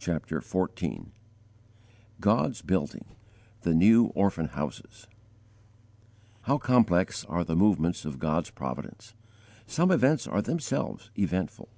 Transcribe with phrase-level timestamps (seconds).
[0.00, 1.10] CHAPTER XIV
[2.18, 3.04] GOD'S BUILDING:
[3.62, 5.06] THE NEW ORPHAN HOUSES
[6.40, 9.14] How complex are the movements of God's providence!
[9.64, 11.68] Some events are themselves eventful.